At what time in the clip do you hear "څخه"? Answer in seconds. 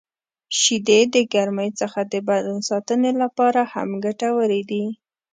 1.81-1.99